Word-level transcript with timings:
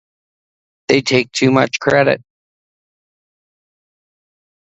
They 0.87 1.03
take 1.03 1.31
too 1.31 1.51
much 1.51 1.77
credit. 1.79 2.23